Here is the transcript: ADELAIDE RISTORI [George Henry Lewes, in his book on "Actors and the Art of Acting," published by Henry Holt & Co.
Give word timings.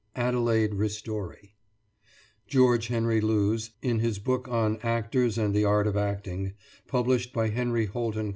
ADELAIDE 0.15 0.73
RISTORI 0.73 1.53
[George 2.47 2.87
Henry 2.87 3.21
Lewes, 3.21 3.69
in 3.83 3.99
his 3.99 4.17
book 4.17 4.47
on 4.47 4.79
"Actors 4.81 5.37
and 5.37 5.53
the 5.53 5.63
Art 5.63 5.85
of 5.85 5.95
Acting," 5.95 6.53
published 6.87 7.31
by 7.33 7.49
Henry 7.49 7.85
Holt 7.85 8.15
& 8.15 8.15
Co. 8.15 8.29